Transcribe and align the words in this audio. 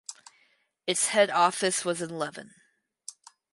Its 0.87 1.09
head 1.09 1.29
office 1.29 1.85
was 1.85 2.01
in 2.01 2.09
Leven. 2.17 2.55